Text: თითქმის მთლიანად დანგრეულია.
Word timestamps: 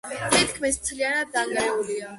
თითქმის 0.35 0.79
მთლიანად 0.81 1.33
დანგრეულია. 1.37 2.09